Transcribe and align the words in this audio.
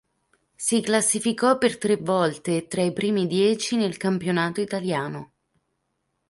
Si 0.55 0.81
classificò 0.81 1.59
per 1.59 1.77
tre 1.77 1.97
volte 1.97 2.65
tra 2.65 2.81
i 2.81 2.91
primi 2.91 3.27
dieci 3.27 3.75
nel 3.75 3.97
campionato 3.97 4.59
italiano. 4.59 5.33